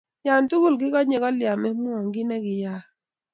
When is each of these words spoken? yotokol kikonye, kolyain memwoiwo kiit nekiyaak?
yotokol 0.27 0.75
kikonye, 0.81 1.17
kolyain 1.23 1.59
memwoiwo 1.63 2.09
kiit 2.13 2.27
nekiyaak? 2.27 2.83